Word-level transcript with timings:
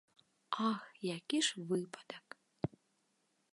Ах, 0.69 0.85
які 1.17 1.39
ж 1.47 1.67
выпадак! 1.73 2.27